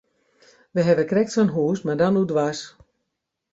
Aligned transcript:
Wy 0.73 0.81
hawwe 0.87 1.03
krekt 1.09 1.33
sa'n 1.35 1.53
hús, 1.55 1.79
mar 1.85 1.97
dan 2.01 2.19
oerdwers. 2.19 2.61